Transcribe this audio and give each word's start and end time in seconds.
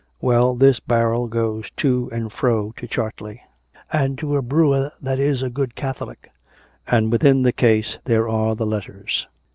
Well, 0.19 0.55
this 0.55 0.79
barrel 0.79 1.27
goes 1.27 1.69
to 1.77 2.09
and 2.11 2.33
fro 2.33 2.73
to 2.77 2.87
Chartley 2.87 3.43
and 3.93 4.17
to 4.17 4.35
a 4.35 4.41
brewer 4.41 4.91
that 4.99 5.19
is 5.19 5.43
a 5.43 5.49
good 5.51 5.75
Catholic; 5.75 6.31
and 6.87 7.11
within 7.11 7.43
the 7.43 7.53
case 7.53 7.99
there 8.05 8.27
are 8.27 8.55
the 8.55 8.65
letters. 8.65 9.27